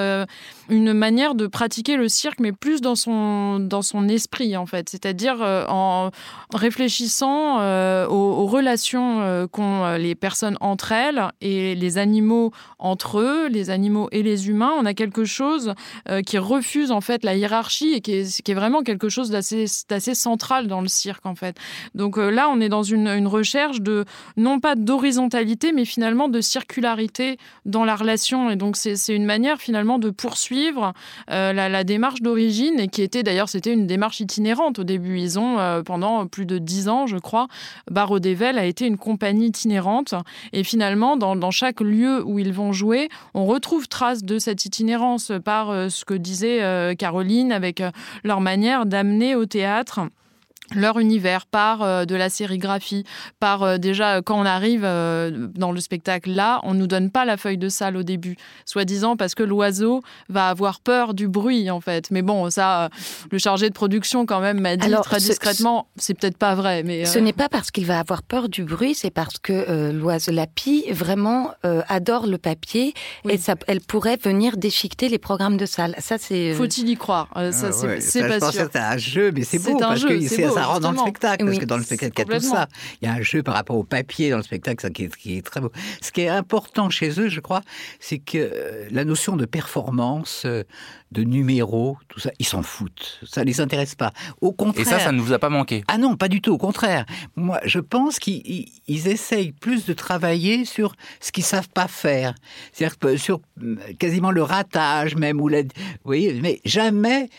une 0.69 0.93
manière 0.93 1.33
de 1.33 1.47
pratiquer 1.47 1.97
le 1.97 2.07
cirque, 2.07 2.39
mais 2.39 2.51
plus 2.51 2.81
dans 2.81 2.95
son, 2.95 4.07
esprit, 4.09 4.55
en 4.57 4.65
fait. 4.65 4.89
C'est-à-dire 4.89 5.41
en 5.41 6.11
réfléchissant 6.53 7.57
aux, 8.07 8.45
relations 8.45 9.47
qu'ont 9.51 9.95
les 9.95 10.15
personnes 10.15 10.57
entre 10.61 10.91
elles 10.91 11.21
et 11.41 11.75
les 11.75 11.97
animaux 11.97 12.20
entre 12.79 13.19
eux, 13.19 13.47
les 13.47 13.69
animaux 13.69 14.07
et 14.11 14.23
les 14.23 14.49
humains. 14.49 14.71
On 14.77 14.85
a 14.85 14.93
quelque 14.93 15.25
chose 15.25 15.73
euh, 16.09 16.21
qui 16.21 16.37
refuse 16.37 16.91
en 16.91 17.01
fait 17.01 17.23
la 17.23 17.35
hiérarchie 17.35 17.93
et 17.93 18.01
qui 18.01 18.13
est, 18.13 18.53
vraiment 18.53 18.81
quelque 18.81 19.09
chose 19.09 19.29
d'assez 19.29 19.67
central 20.13 20.67
dans 20.67 20.81
le 20.81 20.87
cirque 20.87 21.25
en 21.25 21.35
fait. 21.35 21.57
Donc 21.95 22.17
euh, 22.17 22.29
là, 22.29 22.49
on 22.49 22.59
est 22.59 22.69
dans 22.69 22.83
une, 22.83 23.27
recherche 23.31 23.81
de 23.81 24.05
non 24.35 24.59
pas 24.59 24.75
d'horizontalité, 24.75 25.71
mais 25.71 25.85
finalement 25.85 26.27
de 26.27 26.41
circularité 26.41 27.37
dans 27.65 27.85
la 27.85 27.95
relation. 27.95 28.49
Et 28.49 28.55
donc 28.55 28.75
c'est 28.75 29.15
une 29.15 29.25
manière 29.25 29.59
finalement 29.59 29.99
de 29.99 30.09
poursuivre 30.09 30.93
euh, 31.29 31.53
la, 31.53 31.83
démarche 31.83 32.21
d'origine 32.21 32.79
et 32.79 32.87
qui 32.87 33.01
était 33.01 33.23
d'ailleurs 33.23 33.49
c'était 33.49 33.73
une 33.73 33.87
démarche 33.87 34.19
itinérante 34.19 34.79
au 34.79 34.83
début. 34.83 35.19
Ils 35.19 35.39
ont 35.39 35.57
pendant 35.85 36.27
plus 36.27 36.45
de 36.45 36.57
dix 36.57 36.89
ans, 36.89 37.07
je 37.07 37.17
crois, 37.17 37.47
Barreau 37.89 38.19
d'Evel 38.19 38.57
a 38.57 38.65
été 38.65 38.85
une 38.85 38.97
compagnie 38.97 39.47
itinérante 39.47 40.13
et 40.53 40.63
finalement 40.63 41.17
dans, 41.17 41.35
dans 41.35 41.51
chaque 41.51 41.81
lieu 41.81 42.10
où 42.19 42.39
ils 42.39 42.53
vont 42.53 42.73
jouer, 42.73 43.09
on 43.33 43.45
retrouve 43.45 43.87
trace 43.87 44.23
de 44.23 44.39
cette 44.39 44.65
itinérance 44.65 45.31
par 45.43 45.69
euh, 45.69 45.89
ce 45.89 46.05
que 46.05 46.13
disait 46.13 46.61
euh, 46.63 46.93
Caroline 46.95 47.51
avec 47.51 47.81
euh, 47.81 47.91
leur 48.23 48.41
manière 48.41 48.85
d'amener 48.85 49.35
au 49.35 49.45
théâtre 49.45 50.01
leur 50.75 50.99
univers 50.99 51.45
par 51.45 51.81
euh, 51.81 52.05
de 52.05 52.15
la 52.15 52.29
sérigraphie, 52.29 53.03
par 53.39 53.63
euh, 53.63 53.77
déjà 53.77 54.21
quand 54.21 54.39
on 54.39 54.45
arrive 54.45 54.83
euh, 54.83 55.47
dans 55.55 55.71
le 55.71 55.79
spectacle 55.79 56.31
là, 56.31 56.59
on 56.63 56.73
nous 56.73 56.87
donne 56.87 57.11
pas 57.11 57.25
la 57.25 57.37
feuille 57.37 57.57
de 57.57 57.69
salle 57.69 57.97
au 57.97 58.03
début, 58.03 58.37
soi-disant 58.65 59.15
parce 59.15 59.35
que 59.35 59.43
l'oiseau 59.43 60.01
va 60.29 60.49
avoir 60.49 60.79
peur 60.79 61.13
du 61.13 61.27
bruit 61.27 61.69
en 61.69 61.81
fait. 61.81 62.11
Mais 62.11 62.21
bon, 62.21 62.49
ça, 62.49 62.89
le 63.31 63.37
chargé 63.37 63.69
de 63.69 63.73
production 63.73 64.25
quand 64.25 64.39
même 64.39 64.59
m'a 64.59 64.77
dit 64.77 64.91
très 65.03 65.17
discrètement, 65.17 65.87
c'est 65.97 66.13
peut-être 66.13 66.37
pas 66.37 66.55
vrai. 66.55 66.83
Mais 66.83 67.05
ce 67.05 67.19
n'est 67.19 67.33
pas 67.33 67.49
parce 67.49 67.71
qu'il 67.71 67.85
va 67.85 67.99
avoir 67.99 68.23
peur 68.23 68.49
du 68.49 68.63
bruit, 68.63 68.95
c'est 68.95 69.11
parce 69.11 69.37
que 69.37 69.91
l'oiseau, 69.91 70.31
la 70.31 70.47
pie, 70.47 70.85
vraiment 70.91 71.51
adore 71.63 72.27
le 72.27 72.37
papier 72.37 72.93
et 73.27 73.37
ça, 73.37 73.55
elle 73.67 73.81
pourrait 73.81 74.17
venir 74.17 74.57
déchiqueter 74.57 75.09
les 75.09 75.19
programmes 75.19 75.57
de 75.57 75.65
salle. 75.65 75.95
Ça 75.99 76.17
c'est. 76.17 76.53
Faut-il 76.53 76.89
y 76.89 76.95
croire? 76.95 77.29
Ça 77.51 77.69
ah 77.69 77.97
c'est 77.99 78.27
pas 78.27 78.51
sûr. 78.51 78.69
C'est 78.71 78.79
un 78.79 78.97
jeu, 78.97 79.31
mais 79.33 79.43
c'est 79.43 79.59
beau 79.59 79.77
parce 79.77 80.03
que 80.03 80.19
c'est 80.21 80.60
ça 80.61 80.67
rentre 80.67 80.79
dans 80.81 80.91
le 80.91 80.97
spectacle, 80.97 81.45
parce 81.45 81.57
que 81.57 81.65
dans 81.65 81.77
le 81.77 81.83
spectacle, 81.83 82.13
il 82.17 82.31
y 82.31 82.35
a 82.35 82.39
tout 82.39 82.45
ça. 82.45 82.67
Il 83.01 83.07
y 83.07 83.11
a 83.11 83.13
un 83.13 83.21
jeu 83.21 83.43
par 83.43 83.55
rapport 83.55 83.77
au 83.77 83.83
papier 83.83 84.29
dans 84.29 84.37
le 84.37 84.43
spectacle, 84.43 84.81
ça 84.81 84.89
qui 84.89 85.03
est, 85.03 85.15
qui 85.15 85.37
est 85.37 85.41
très 85.45 85.61
beau. 85.61 85.71
Ce 86.01 86.11
qui 86.11 86.21
est 86.21 86.29
important 86.29 86.89
chez 86.89 87.19
eux, 87.19 87.29
je 87.29 87.39
crois, 87.39 87.61
c'est 87.99 88.19
que 88.19 88.37
euh, 88.37 88.87
la 88.91 89.05
notion 89.05 89.35
de 89.35 89.45
performance, 89.45 90.43
euh, 90.45 90.63
de 91.11 91.23
numéro, 91.23 91.97
tout 92.07 92.19
ça, 92.19 92.31
ils 92.39 92.45
s'en 92.45 92.63
foutent. 92.63 93.19
Ça 93.23 93.43
les 93.43 93.59
intéresse 93.59 93.95
pas. 93.95 94.11
Au 94.39 94.53
contraire. 94.53 94.87
Et 94.87 94.89
ça, 94.89 94.99
ça 94.99 95.11
ne 95.11 95.19
vous 95.19 95.33
a 95.33 95.39
pas 95.39 95.49
manqué? 95.49 95.83
Ah 95.87 95.97
non, 95.97 96.15
pas 96.15 96.29
du 96.29 96.41
tout. 96.41 96.53
Au 96.53 96.57
contraire. 96.57 97.05
Moi, 97.35 97.59
je 97.65 97.79
pense 97.79 98.17
qu'ils 98.19 98.67
essayent 98.87 99.51
plus 99.51 99.85
de 99.85 99.93
travailler 99.93 100.65
sur 100.65 100.95
ce 101.19 101.31
qu'ils 101.31 101.43
savent 101.43 101.69
pas 101.69 101.87
faire. 101.87 102.35
C'est-à-dire 102.71 103.19
sur 103.19 103.41
euh, 103.61 103.75
quasiment 103.99 104.31
le 104.31 104.43
ratage 104.43 105.15
même 105.15 105.41
ou 105.41 105.47
la... 105.47 105.63
Oui, 106.05 106.39
mais 106.41 106.61
jamais, 106.65 107.29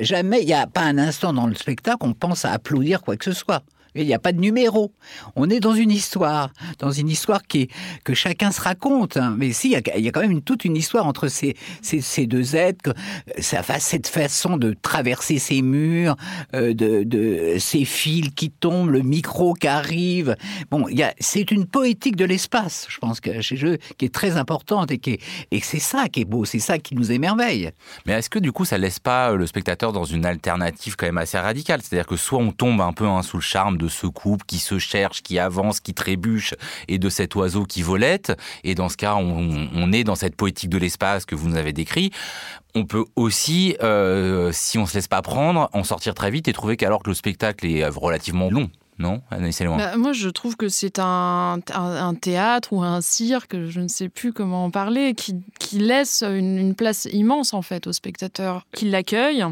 jamais, 0.00 0.40
il 0.40 0.46
n'y 0.46 0.54
a 0.54 0.66
pas 0.66 0.82
un 0.82 0.98
instant 0.98 1.32
dans 1.32 1.46
le 1.46 1.54
spectacle 1.54 1.96
on 2.00 2.12
pense 2.12 2.44
à 2.44 2.52
applaudir 2.52 3.02
quoi 3.02 3.16
que 3.16 3.24
ce 3.24 3.32
soit. 3.32 3.62
Il 3.96 4.06
n'y 4.06 4.14
a 4.14 4.18
pas 4.18 4.32
de 4.32 4.40
numéro. 4.40 4.92
On 5.36 5.48
est 5.48 5.60
dans 5.60 5.74
une 5.74 5.90
histoire, 5.90 6.50
dans 6.78 6.90
une 6.90 7.08
histoire 7.08 7.42
qui 7.42 7.68
que 8.04 8.14
chacun 8.14 8.50
se 8.50 8.60
raconte. 8.60 9.16
Hein. 9.16 9.34
Mais 9.36 9.52
si, 9.52 9.68
il 9.68 10.02
y, 10.02 10.08
a, 10.08 10.12
quand 10.12 10.20
même 10.20 10.42
toute 10.42 10.64
une 10.64 10.76
histoire 10.76 11.06
entre 11.06 11.28
ces, 11.28 11.56
ces, 11.82 12.26
deux 12.26 12.56
êtres. 12.56 12.94
Ça 13.38 13.62
cette 13.78 14.06
façon 14.06 14.56
de 14.56 14.74
traverser 14.80 15.38
ces 15.38 15.62
murs, 15.62 16.16
euh, 16.54 16.72
de, 16.72 17.02
de, 17.02 17.56
ces 17.58 17.84
fils 17.84 18.30
qui 18.34 18.50
tombent, 18.50 18.90
le 18.90 19.02
micro 19.02 19.54
qui 19.54 19.66
arrive. 19.66 20.36
Bon, 20.70 20.86
c'est 21.20 21.50
une 21.50 21.66
poétique 21.66 22.16
de 22.16 22.24
l'espace, 22.24 22.86
je 22.88 22.98
pense, 22.98 23.20
que 23.20 23.40
chez 23.40 23.64
eux, 23.64 23.78
qui 23.98 24.04
est 24.04 24.14
très 24.14 24.36
importante 24.36 24.90
et 24.90 24.98
et 25.50 25.60
c'est 25.60 25.78
ça 25.78 26.08
qui 26.08 26.20
est 26.20 26.24
beau, 26.24 26.44
c'est 26.44 26.58
ça 26.58 26.78
qui 26.78 26.94
nous 26.94 27.12
émerveille. 27.12 27.70
Mais 28.06 28.14
est-ce 28.14 28.30
que 28.30 28.38
du 28.38 28.52
coup, 28.52 28.64
ça 28.64 28.78
laisse 28.78 28.98
pas 28.98 29.32
le 29.32 29.46
spectateur 29.46 29.92
dans 29.92 30.04
une 30.04 30.26
alternative 30.26 30.96
quand 30.96 31.06
même 31.06 31.18
assez 31.18 31.38
radicale? 31.38 31.80
C'est-à-dire 31.82 32.06
que 32.06 32.16
soit 32.16 32.38
on 32.38 32.52
tombe 32.52 32.80
un 32.80 32.92
peu 32.92 33.06
hein, 33.06 33.22
sous 33.22 33.36
le 33.36 33.42
charme 33.42 33.76
de 33.76 33.85
de 33.86 33.90
ce 33.90 34.06
couple 34.06 34.44
qui 34.46 34.58
se 34.58 34.78
cherche, 34.78 35.22
qui 35.22 35.38
avance, 35.38 35.80
qui 35.80 35.94
trébuche, 35.94 36.54
et 36.88 36.98
de 36.98 37.08
cet 37.08 37.34
oiseau 37.36 37.64
qui 37.64 37.82
volette. 37.82 38.36
Et 38.64 38.74
dans 38.74 38.88
ce 38.88 38.96
cas, 38.96 39.14
on, 39.14 39.92
est 39.92 40.04
dans 40.04 40.16
cette 40.16 40.36
poétique 40.36 40.70
de 40.70 40.78
l'espace 40.78 41.24
que 41.24 41.34
vous 41.34 41.48
nous 41.48 41.56
avez 41.56 41.72
décrit. 41.72 42.10
On 42.74 42.84
peut 42.84 43.04
aussi, 43.14 43.76
euh, 43.82 44.50
si 44.52 44.78
on 44.78 44.86
se 44.86 44.94
laisse 44.94 45.08
pas 45.08 45.22
prendre, 45.22 45.70
en 45.72 45.84
sortir 45.84 46.14
très 46.14 46.30
vite 46.30 46.48
et 46.48 46.52
trouver 46.52 46.76
qu'alors 46.76 47.02
que 47.02 47.10
le 47.10 47.14
spectacle 47.14 47.66
est 47.66 47.86
relativement 47.88 48.50
long. 48.50 48.68
Non, 48.98 49.20
bah, 49.30 49.96
Moi, 49.98 50.12
je 50.14 50.28
trouve 50.30 50.56
que 50.56 50.70
c'est 50.70 50.98
un, 50.98 51.60
théâtre 52.20 52.72
ou 52.72 52.82
un 52.82 53.02
cirque, 53.02 53.66
je 53.68 53.80
ne 53.80 53.88
sais 53.88 54.08
plus 54.08 54.32
comment 54.32 54.64
en 54.64 54.70
parler, 54.70 55.14
qui, 55.14 55.42
laisse 55.78 56.22
une, 56.22 56.56
une, 56.56 56.74
place 56.74 57.06
immense 57.12 57.52
en 57.52 57.60
fait 57.60 57.86
au 57.86 57.92
spectateur, 57.92 58.64
qui 58.72 58.88
l'accueille 58.88 59.44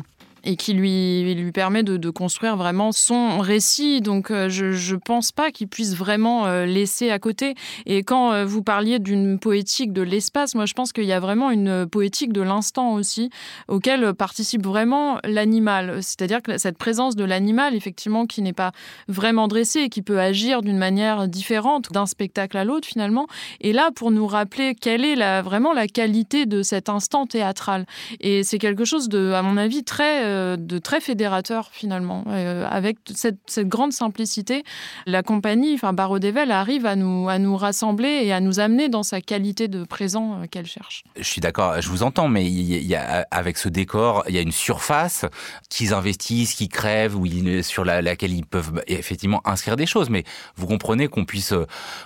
et 0.45 0.57
qui 0.57 0.75
lui, 0.75 1.35
lui 1.35 1.53
permet 1.53 1.83
de, 1.83 2.11
construire 2.11 2.57
vraiment 2.57 2.93
son 2.93 3.39
récit. 3.39 4.01
Donc 4.01 4.31
euh, 4.31 4.49
je 4.49 4.95
ne 4.95 5.01
pense 5.01 5.33
pas 5.33 5.51
qu'il 5.51 5.69
puisse 5.69 5.97
vraiment 5.97 6.47
euh, 6.47 6.67
laisser 6.67 7.11
à 7.11 7.19
côté. 7.19 7.55
Et 7.87 8.03
quand 8.03 8.33
euh, 8.33 8.45
vous 8.45 8.63
parliez 8.63 8.99
d'une 8.99 9.39
poétique 9.39 9.93
de 9.93 10.03
l'espace, 10.03 10.55
moi 10.55 10.67
je 10.67 10.75
pense 10.75 10.93
qu'il 10.93 11.05
y 11.05 11.13
a 11.13 11.21
vraiment 11.21 11.51
une 11.51 11.87
poétique 11.87 12.33
de 12.33 12.43
l'instant 12.43 12.93
aussi, 12.93 13.31
auquel 13.69 14.13
participe 14.15 14.65
vraiment 14.65 15.19
l'animal. 15.25 16.03
C'est-à-dire 16.03 16.43
que 16.43 16.59
cette 16.59 16.79
présence 16.79 17.17
de 17.17 17.25
l'animal, 17.25 17.75
effectivement, 17.75 18.27
qui 18.27 18.43
n'est 18.43 18.53
pas 18.53 18.73
vraiment 19.09 19.49
dressé 19.49 19.81
et 19.81 19.89
qui 19.89 20.03
peut 20.03 20.21
agir 20.21 20.61
d'une 20.61 20.79
manière 20.79 21.27
différente 21.27 21.91
d'un 21.93 22.07
spectacle 22.07 22.57
à 22.57 22.65
l'autre 22.65 22.87
finalement, 22.87 23.27
est 23.61 23.73
là 23.73 23.91
pour 23.95 24.11
nous 24.11 24.27
rappeler 24.27 24.75
quelle 24.75 25.05
est 25.05 25.43
vraiment 25.43 25.73
la 25.73 25.87
qualité 25.87 26.47
de 26.47 26.63
cet 26.63 26.89
instant 26.89 27.27
théâtral. 27.27 27.87
Et 28.21 28.43
c'est 28.43 28.59
quelque 28.59 28.85
chose 28.85 29.09
de, 29.09 29.33
à 29.33 29.43
mon 29.43 29.57
avis, 29.57 29.85
très 29.85 30.34
euh, 30.35 30.57
de 30.57 30.79
très 30.79 31.01
fédérateur 31.01 31.69
finalement. 31.73 32.25
Euh, 32.29 32.67
avec 32.69 32.99
cette, 33.15 33.61
grande 33.61 33.93
simplicité, 33.93 34.65
la 35.07 35.23
compagnie, 35.23 35.75
enfin 35.75 35.93
Barreau 35.93 36.19
d'Evel, 36.19 36.51
arrive 36.51 36.87
à 36.87 36.97
nous, 36.97 37.29
à 37.29 37.39
nous 37.39 37.57
rassembler 37.57 38.21
et 38.23 38.33
à 38.33 38.41
nous 38.41 38.61
amener 38.61 38.89
dans 38.89 39.03
sa 39.03 39.21
qualité 39.21 39.69
de 39.69 39.85
présent 39.85 40.35
euh, 40.35 40.47
qu'elle 40.51 40.67
cherche. 40.67 41.05
Je 41.17 41.23
suis 41.23 41.41
d'accord, 41.41 41.81
je 41.81 41.89
vous 41.89 42.03
entends, 42.03 42.29
mais 42.29 42.45
il 42.47 42.87
y 42.87 42.95
a, 42.95 43.27
avec 43.31 43.59
ce 43.59 43.69
décor, 43.69 44.25
il 44.29 44.35
y 44.35 44.39
a 44.39 44.41
une 44.41 44.53
surface 44.53 45.25
qu'ils 45.69 45.95
investissent, 45.95 46.55
qui 46.55 46.69
crèvent, 46.69 47.17
où 47.17 47.27
sur 47.63 47.85
laquelle 47.85 48.33
ils 48.33 48.47
peuvent 48.47 48.83
effectivement 48.87 49.41
inscrire 49.45 49.77
des 49.77 49.87
choses. 49.87 50.11
Mais 50.11 50.25
vous 50.57 50.67
comprenez 50.67 51.09
qu'on 51.09 51.25
puisse 51.25 51.55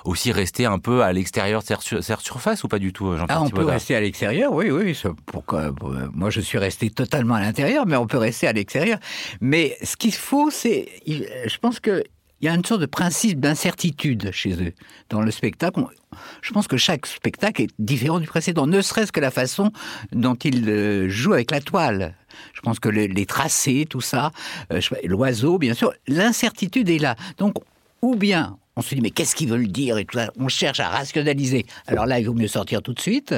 aussi 0.05 0.33
rester 0.33 0.67
un 0.67 0.79
peu 0.79 1.03
à 1.03 1.13
l'extérieur 1.13 1.63
de 1.63 2.01
cette 2.01 2.21
surface 2.21 2.65
ou 2.65 2.69
pas 2.69 2.79
du 2.79 2.93
tout, 2.93 3.17
Jean-Pierre 3.17 3.39
ah, 3.41 3.45
On 3.45 3.51
peut 3.51 3.65
rester 3.65 3.97
à 3.97 4.01
l'extérieur, 4.01 4.53
oui, 4.53 4.71
oui. 4.71 4.97
moi, 6.13 6.31
je 6.31 6.41
suis 6.41 6.59
resté 6.59 6.91
totalement 6.91 7.35
à 7.35 7.41
l'intérieur, 7.41 7.87
mais 7.87 7.97
on 7.97 8.07
peut 8.07 8.18
rester 8.19 8.47
à 8.47 8.53
l'extérieur. 8.53 8.99
Mais 9.41 9.77
ce 9.83 9.97
qu'il 9.97 10.15
faut, 10.15 10.51
c'est, 10.51 10.89
je 11.07 11.59
pense 11.59 11.81
que 11.81 12.05
il 12.41 12.45
y 12.45 12.49
a 12.49 12.55
une 12.55 12.65
sorte 12.65 12.81
de 12.81 12.87
principe 12.87 13.41
d'incertitude 13.41 14.31
chez 14.33 14.53
eux 14.63 14.73
dans 15.09 15.21
le 15.21 15.31
spectacle. 15.31 15.83
Je 16.41 16.53
pense 16.53 16.69
que 16.69 16.77
chaque 16.77 17.07
spectacle 17.07 17.63
est 17.63 17.71
différent 17.81 18.21
du 18.21 18.29
précédent, 18.29 18.67
ne 18.67 18.81
serait-ce 18.81 19.11
que 19.11 19.21
la 19.21 19.33
façon 19.33 19.73
dont 20.13 20.37
ils 20.37 20.69
euh, 20.69 21.09
jouent 21.09 21.33
avec 21.33 21.51
la 21.51 21.61
toile. 21.61 22.15
Je 22.55 22.61
pense 22.61 22.79
que 22.79 22.89
les 22.89 23.27
tracés, 23.27 23.87
tout 23.91 24.01
ça, 24.01 24.31
euh, 24.73 24.81
l'oiseau, 25.05 25.59
bien 25.59 25.75
sûr, 25.75 25.93
l'incertitude 26.07 26.89
est 26.89 26.99
là. 26.99 27.17
Donc, 27.39 27.57
ou 28.03 28.15
bien 28.15 28.57
on 28.77 28.83
se 28.83 28.95
dit 28.95 29.01
mais 29.01 29.11
qu'est-ce 29.11 29.35
qu'ils 29.35 29.49
veulent 29.49 29.67
dire 29.67 29.99
et 29.99 30.05
tout 30.05 30.17
ça? 30.17 30.31
On 30.39 30.47
cherche 30.47 30.79
à 30.79 30.89
rationaliser. 30.89 31.67
Alors 31.89 32.07
là, 32.07 32.21
il 32.21 32.27
vaut 32.27 32.35
mieux 32.35 32.47
sortir 32.47 32.81
tout 32.81 32.95
de 32.95 33.01
suite. 33.01 33.35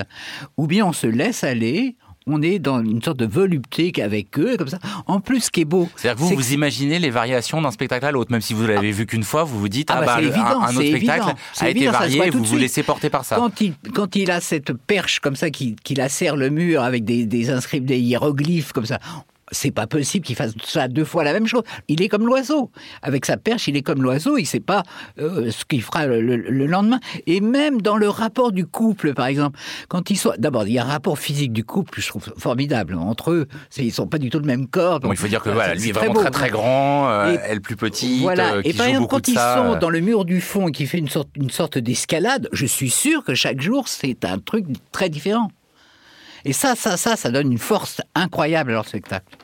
Ou 0.59 0.67
bien 0.67 0.85
on 0.85 0.93
se 0.93 1.07
laisse 1.07 1.45
aller 1.45 1.97
on 2.31 2.43
est 2.43 2.59
dans 2.59 2.83
une 2.83 3.03
sorte 3.03 3.19
de 3.19 3.27
volupté 3.27 3.93
avec 4.03 4.39
eux, 4.39 4.57
comme 4.57 4.69
ça. 4.69 4.79
En 5.07 5.21
plus, 5.21 5.41
ce 5.41 5.51
qui 5.51 5.63
est 5.63 5.65
beau. 5.65 5.89
C'est-à-dire 5.97 6.25
que 6.25 6.29
vous, 6.29 6.37
vous 6.37 6.53
imaginez 6.53 6.99
les 6.99 7.11
variations 7.11 7.61
d'un 7.61 7.71
spectacle 7.71 8.07
à 8.07 8.13
l'autre, 8.13 8.31
même 8.33 8.41
si 8.41 8.55
vous 8.55 8.67
l'avez 8.67 8.93
vu 8.93 9.07
qu'une 9.07 9.25
fois, 9.25 9.45
vous 9.45 9.59
vous 9.59 9.69
dites, 9.69 9.91
ah, 9.91 10.01
ah 10.03 10.05
bah, 10.05 10.17
un, 10.17 10.77
autre 10.77 10.87
spectacle 10.87 11.35
a 11.61 11.71
été 11.71 11.87
varié, 11.89 12.31
vous 12.31 12.45
vous 12.45 12.57
laissez 12.57 12.83
porter 12.83 13.11
par 13.11 13.25
ça. 13.25 13.37
Quand 13.37 13.61
il, 13.61 13.75
quand 13.95 14.17
il 14.17 14.31
a 14.31 14.41
cette 14.41 14.73
perche 14.73 15.21
comme 15.21 15.37
ça, 15.37 15.51
qui, 15.51 15.77
qui 15.83 15.97
serre 16.09 16.37
le 16.37 16.51
mur 16.51 16.83
avec 16.83 17.05
des, 17.05 17.27
des 17.27 17.51
des 17.81 17.99
hiéroglyphes 17.99 18.73
comme 18.73 18.87
ça, 18.87 18.99
c'est 19.51 19.71
pas 19.71 19.87
possible 19.87 20.25
qu'il 20.25 20.37
fasse 20.37 20.53
ça 20.65 20.89
deux 20.89 21.05
fois 21.05 21.25
la 21.25 21.33
même 21.33 21.47
chose. 21.47 21.63
Il 21.89 22.03
est 22.03 22.09
comme 22.09 22.27
l'oiseau. 22.27 22.71
Avec 23.03 23.27
sa 23.27 23.37
perche, 23.37 23.69
il 23.69 23.77
est 23.77 23.83
comme 23.83 24.03
l'oiseau. 24.03 24.39
Il 24.39 24.47
sait 24.47 24.61
pas 24.61 24.83
euh, 25.19 25.51
ce 25.51 25.65
qu'il 25.65 25.83
fera 25.83 26.07
le, 26.07 26.37
lendemain. 26.67 27.01
Et 27.27 27.41
même 27.41 27.81
dans 27.83 27.97
le 27.97 28.09
rapport 28.09 28.53
du 28.53 28.67
couple, 28.67 29.15
par 29.15 29.27
exemple, 29.27 29.59
quand 29.89 30.11
ils 30.11 30.17
sont, 30.17 30.33
d'abord, 30.39 30.67
il 30.67 30.75
y 30.75 30.79
a 30.79 30.85
un 30.85 30.89
rapport 30.89 31.19
physique 31.19 31.53
du 31.53 31.65
couple, 31.65 32.01
je 32.01 32.09
trouve 32.09 32.33
formidable 32.37 32.95
entre 32.95 33.33
eux. 33.33 33.47
Ils 33.77 33.93
sont 33.93 34.07
pas 34.07 34.19
du 34.19 34.31
tout 34.31 34.39
le 34.39 34.47
même 34.47 34.67
corps. 34.67 35.01
il 35.05 35.17
faut 35.17 35.29
dire 35.29 35.43
que 35.43 35.51
voilà, 35.51 35.75
lui 35.75 35.89
est 35.89 35.93
vraiment 35.93 36.15
très 36.15 36.31
très, 36.31 36.51
grand, 36.51 37.09
euh, 37.11 37.37
elle 37.45 37.61
plus 37.61 37.77
petite. 37.77 38.23
Voilà. 38.23 38.55
Euh, 38.55 38.63
et 38.65 38.73
par 38.73 38.87
exemple, 38.87 39.09
quand 39.09 39.29
ils 39.29 39.35
sont 39.35 39.79
dans 39.81 39.91
le 39.91 40.01
mur 40.01 40.25
du 40.25 40.41
fond 40.41 40.69
et 40.69 40.73
qui 40.73 40.87
fait 40.87 40.99
une 40.99 41.09
sorte, 41.09 41.29
une 41.37 41.51
sorte 41.51 41.79
d'escalade, 41.79 42.49
je 42.53 42.67
suis 42.67 42.91
sûr 42.91 43.25
que 43.25 43.35
chaque 43.35 43.61
jour 43.61 43.89
c'est 43.89 44.25
un 44.25 44.39
truc 44.39 44.67
très 44.93 45.09
différent. 45.09 45.51
Et 46.45 46.53
ça, 46.53 46.75
ça, 46.75 46.97
ça, 46.97 47.17
ça 47.17 47.31
donne 47.31 47.53
une 47.53 47.59
force 47.59 48.01
incroyable 48.15 48.71
à 48.71 48.75
leur 48.75 48.89
spectacle. 48.89 49.37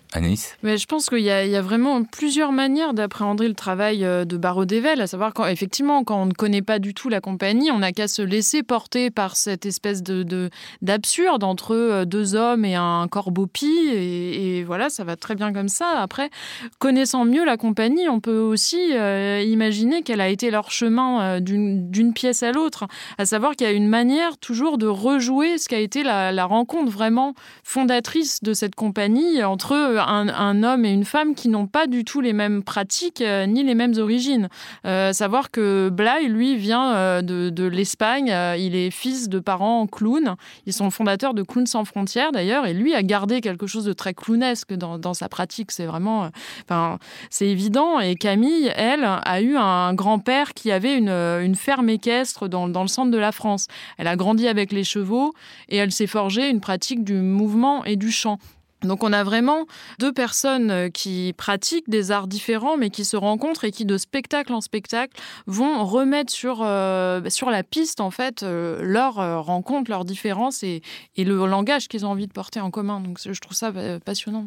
Mais 0.62 0.78
je 0.78 0.86
pense 0.86 1.08
qu'il 1.08 1.20
y, 1.20 1.30
a 1.30 1.62
vraiment 1.62 2.02
plusieurs 2.04 2.52
manières 2.52 2.94
d'appréhender 2.94 3.48
le 3.48 3.54
travail 3.54 4.04
euh, 4.04 4.24
de 4.24 4.36
Barreau 4.36 4.64
d'Evel, 4.64 5.00
à 5.00 5.06
savoir 5.06 5.34
quand, 5.34 5.46
effectivement, 5.46 6.04
quand 6.04 6.22
on 6.22 6.26
ne 6.26 6.32
connaît 6.32 6.62
pas 6.62 6.78
du 6.78 6.94
tout 6.94 7.08
la 7.08 7.20
compagnie, 7.20 7.70
on 7.70 7.78
n'a 7.78 7.92
qu'à 7.92 8.08
se 8.08 8.22
laisser 8.22 8.62
porter 8.62 9.10
par 9.10 9.36
cette 9.36 9.66
espèce 9.66 10.02
de 10.02 10.50
d'absurde 10.82 11.44
entre 11.44 11.74
euh, 11.74 12.04
deux 12.04 12.34
hommes 12.34 12.64
et 12.64 12.74
un 12.74 13.06
corbeau 13.08 13.46
pie, 13.46 13.88
et, 13.92 14.64
voilà, 14.64 14.88
ça 14.90 15.04
va 15.04 15.16
très 15.16 15.34
bien 15.34 15.52
comme 15.52 15.68
ça. 15.68 16.00
Après, 16.00 16.30
connaissant 16.78 17.24
mieux 17.24 17.44
la 17.44 17.56
compagnie, 17.56 18.08
on 18.08 18.20
peut 18.20 18.38
aussi 18.38 18.92
euh, 18.92 19.42
imaginer 19.46 20.02
qu'elle 20.02 20.20
a 20.20 20.28
été 20.28 20.50
leur 20.50 20.70
chemin 20.70 21.40
d'une 21.40 22.12
pièce 22.14 22.42
à 22.42 22.52
l'autre, 22.52 22.86
à 23.18 23.26
savoir 23.26 23.56
qu'il 23.56 23.66
y 23.66 23.70
a 23.70 23.72
une 23.72 23.88
manière 23.88 24.38
toujours 24.38 24.78
de 24.78 24.86
rejouer 24.86 25.58
ce 25.58 25.68
qui 25.68 25.74
a 25.74 25.78
été 25.78 26.02
la 26.02 26.44
rencontre 26.44 26.90
vraiment 26.90 27.34
fondatrice 27.64 28.42
de 28.42 28.54
cette 28.54 28.74
compagnie 28.74 29.42
entre 29.42 29.95
un, 29.98 30.62
homme 30.62 30.84
et 30.84 30.92
une 30.92 31.04
femme 31.04 31.34
qui 31.34 31.48
n'ont 31.48 31.66
pas 31.66 31.86
du 31.86 32.04
tout 32.04 32.20
les 32.20 32.32
mêmes 32.32 32.62
pratiques 32.62 33.20
euh, 33.20 33.46
ni 33.46 33.62
les 33.62 33.74
mêmes 33.74 33.94
origines. 33.98 34.48
Euh, 34.84 35.12
savoir 35.12 35.50
que 35.50 35.88
Blay, 35.88 36.28
lui, 36.28 36.56
vient 36.56 36.94
euh, 36.94 37.22
de, 37.22 37.66
l'Espagne. 37.66 38.32
il 38.58 38.76
est 38.76 38.90
fils 38.90 39.28
de 39.28 39.38
parents 39.38 39.86
clowns. 39.86 40.36
Ils 40.66 40.72
sont 40.72 40.90
fondateurs 40.90 41.34
de 41.34 41.42
Clowns 41.42 41.66
sans 41.66 41.84
frontières, 41.84 42.32
d'ailleurs. 42.32 42.66
Et 42.66 42.74
lui 42.74 42.94
a 42.94 43.02
gardé 43.02 43.40
quelque 43.40 43.66
chose 43.66 43.84
de 43.84 43.92
très 43.92 44.14
clownesque 44.14 44.72
dans, 44.72 45.14
sa 45.14 45.28
pratique. 45.28 45.72
C'est 45.72 45.86
vraiment... 45.86 46.30
Enfin, 46.64 46.98
c'est 47.30 47.48
évident. 47.48 48.00
Et 48.00 48.14
Camille, 48.14 48.70
elle, 48.76 49.04
a 49.04 49.40
eu 49.40 49.56
un 49.56 49.94
grand-père 49.94 50.54
qui 50.54 50.70
avait 50.70 50.96
une, 50.96 51.54
ferme 51.54 51.88
équestre 51.88 52.48
dans, 52.48 52.68
dans 52.68 52.82
le 52.82 52.88
centre 52.88 53.10
de 53.10 53.18
la 53.18 53.32
France. 53.32 53.66
Elle 53.98 54.06
a 54.06 54.16
grandi 54.16 54.46
avec 54.46 54.72
les 54.72 54.84
chevaux 54.84 55.32
et 55.68 55.76
elle 55.76 55.92
s'est 55.92 56.06
forgée 56.06 56.48
une 56.48 56.60
pratique 56.60 57.04
du 57.04 57.14
mouvement 57.14 57.84
et 57.84 57.96
du 57.96 58.10
chant. 58.10 58.38
Donc 58.82 59.02
on 59.02 59.12
a 59.12 59.24
vraiment 59.24 59.66
deux 59.98 60.12
personnes 60.12 60.70
euh, 60.70 60.88
qui 60.90 61.32
pratiquent 61.36 61.88
des 61.88 62.10
arts 62.10 62.26
différents 62.26 62.76
mais 62.76 62.90
qui 62.90 63.04
se 63.04 63.16
rencontrent 63.16 63.64
et 63.64 63.72
qui 63.72 63.86
de 63.86 63.96
spectacle 63.96 64.52
en 64.52 64.60
spectacle 64.60 65.18
vont 65.46 65.84
remettre 65.84 66.30
sur, 66.30 66.60
euh, 66.62 67.22
sur 67.28 67.50
la 67.50 67.62
piste 67.62 68.00
en 68.00 68.10
fait 68.10 68.42
euh, 68.42 68.80
leur 68.82 69.14
rencontre, 69.44 69.90
leurs 69.90 70.04
différences 70.04 70.62
et, 70.62 70.82
et 71.16 71.24
le 71.24 71.46
langage 71.46 71.88
qu'ils 71.88 72.04
ont 72.04 72.10
envie 72.10 72.26
de 72.26 72.32
porter 72.32 72.60
en 72.60 72.70
commun. 72.70 73.00
Donc 73.00 73.18
je 73.24 73.40
trouve 73.40 73.56
ça 73.56 73.72
passionnant. 74.04 74.46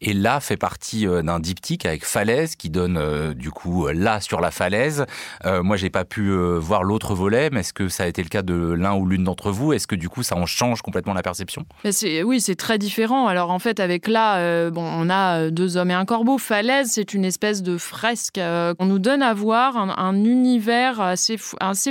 Et 0.00 0.14
là 0.14 0.40
fait 0.40 0.56
partie 0.56 1.06
d'un 1.06 1.40
diptyque 1.40 1.84
avec 1.84 2.04
Falaise 2.04 2.56
qui 2.56 2.70
donne 2.70 3.34
du 3.34 3.50
coup 3.50 3.88
là 3.88 4.20
sur 4.20 4.40
la 4.40 4.50
falaise. 4.50 5.04
moi 5.44 5.76
j'ai 5.76 5.90
pas 5.90 6.04
pu 6.04 6.32
voir 6.58 6.82
l'autre 6.82 7.14
volet 7.14 7.50
mais 7.50 7.60
est-ce 7.60 7.72
que 7.72 7.88
ça 7.88 8.04
a 8.04 8.06
été 8.06 8.22
le 8.22 8.28
cas 8.28 8.42
de 8.42 8.54
l'un 8.54 8.94
ou 8.94 9.06
l'une 9.06 9.24
d'entre 9.24 9.50
vous? 9.50 9.72
Est-ce 9.72 9.86
que 9.86 9.94
du 9.94 10.08
coup 10.08 10.22
ça 10.22 10.36
en 10.36 10.46
change 10.46 10.82
complètement 10.82 11.14
la 11.14 11.22
perception? 11.22 11.66
Oui 11.84 12.40
c'est 12.40 12.56
très 12.56 12.78
différent. 12.78 13.26
Alors 13.26 13.50
en 13.50 13.58
fait 13.58 13.65
avec 13.66 14.06
là, 14.06 14.38
euh, 14.38 14.70
bon, 14.70 14.84
on 14.84 15.10
a 15.10 15.40
euh, 15.40 15.50
deux 15.50 15.76
hommes 15.76 15.90
et 15.90 15.94
un 15.94 16.04
corbeau. 16.04 16.38
Falaise, 16.38 16.90
c'est 16.92 17.14
une 17.14 17.24
espèce 17.24 17.62
de 17.62 17.78
fresque. 17.78 18.38
Euh, 18.38 18.74
on 18.78 18.86
nous 18.86 19.00
donne 19.00 19.22
à 19.22 19.34
voir 19.34 19.76
un, 19.76 20.24
univers 20.24 21.00
assez, 21.00 21.36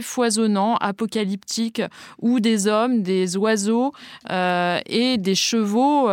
foisonnant, 0.02 0.78
apocalyptique, 0.78 1.82
où 2.22 2.40
des 2.40 2.68
hommes, 2.68 3.02
des 3.02 3.38
oiseaux 3.38 3.92
et 4.30 5.18
des 5.18 5.36
chevaux 5.36 6.10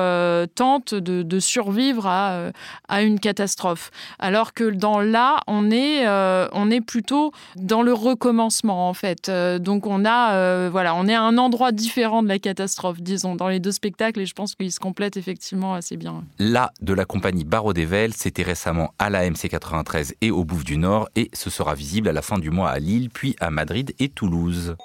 tentent 0.54 0.94
de, 0.94 1.38
survivre 1.38 2.06
à, 2.06 3.02
une 3.02 3.18
catastrophe. 3.18 3.90
Alors 4.18 4.52
que 4.52 4.64
dans 4.64 5.00
là, 5.00 5.40
on 5.46 5.70
est, 5.70 6.06
on 6.06 6.70
est 6.70 6.80
plutôt 6.80 7.32
dans 7.56 7.82
le 7.82 7.92
recommencement, 7.92 8.88
en 8.88 8.94
fait. 8.94 9.30
donc 9.60 9.86
on 9.86 10.04
a, 10.04 10.68
voilà, 10.68 10.94
on 10.94 11.06
est 11.06 11.14
à 11.14 11.22
un 11.22 11.38
endroit 11.38 11.72
différent 11.72 12.22
de 12.22 12.28
la 12.28 12.38
catastrophe, 12.38 13.00
disons, 13.00 13.36
dans 13.36 13.48
les 13.48 13.60
deux 13.60 13.72
spectacles, 13.72 14.20
et 14.20 14.26
je 14.26 14.34
pense 14.34 14.54
qu'ils 14.54 14.72
se 14.72 14.80
complètent 14.80 15.16
effectivement 15.16 15.51
assez 15.74 15.96
bien. 15.96 16.24
Là, 16.38 16.72
de 16.80 16.92
la 16.92 17.04
compagnie 17.04 17.44
Barreau 17.44 17.72
d'Evel, 17.72 18.12
c'était 18.14 18.42
récemment 18.42 18.94
à 18.98 19.10
la 19.10 19.28
MC93 19.28 20.14
et 20.20 20.30
au 20.30 20.44
Bouffe 20.44 20.64
du 20.64 20.78
Nord, 20.78 21.08
et 21.16 21.30
ce 21.32 21.50
sera 21.50 21.74
visible 21.74 22.08
à 22.08 22.12
la 22.12 22.22
fin 22.22 22.38
du 22.38 22.50
mois 22.50 22.70
à 22.70 22.78
Lille, 22.78 23.10
puis 23.10 23.36
à 23.40 23.50
Madrid 23.50 23.94
et 23.98 24.08
Toulouse. 24.08 24.76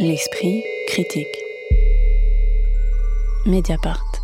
L'esprit 0.00 0.62
critique. 0.88 1.26
Mediapart. 3.46 4.15